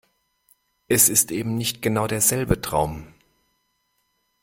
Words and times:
Es 0.87 1.09
ist 1.09 1.29
eben 1.29 1.53
nicht 1.53 1.83
genau 1.83 2.07
derselbe 2.07 2.59
Traum. 2.59 3.13